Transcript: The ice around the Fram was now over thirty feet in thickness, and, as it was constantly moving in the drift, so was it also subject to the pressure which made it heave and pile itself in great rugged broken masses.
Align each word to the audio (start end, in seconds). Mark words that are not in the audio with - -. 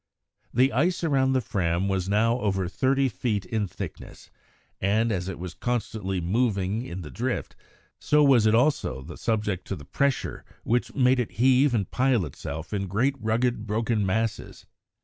The 0.51 0.73
ice 0.73 1.03
around 1.03 1.33
the 1.33 1.41
Fram 1.41 1.87
was 1.87 2.09
now 2.09 2.39
over 2.39 2.67
thirty 2.67 3.07
feet 3.07 3.45
in 3.45 3.67
thickness, 3.67 4.31
and, 4.81 5.11
as 5.11 5.27
it 5.29 5.37
was 5.37 5.53
constantly 5.53 6.19
moving 6.19 6.81
in 6.83 7.03
the 7.03 7.11
drift, 7.11 7.55
so 7.99 8.23
was 8.23 8.47
it 8.47 8.55
also 8.55 9.05
subject 9.13 9.67
to 9.67 9.75
the 9.75 9.85
pressure 9.85 10.43
which 10.63 10.95
made 10.95 11.19
it 11.19 11.33
heave 11.33 11.75
and 11.75 11.91
pile 11.91 12.25
itself 12.25 12.73
in 12.73 12.87
great 12.87 13.13
rugged 13.19 13.67
broken 13.67 14.03
masses. 14.03 14.65